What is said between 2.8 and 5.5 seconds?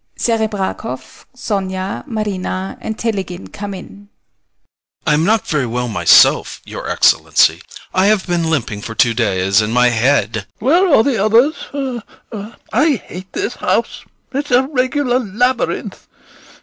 and TELEGIN come in. TELEGIN. I am not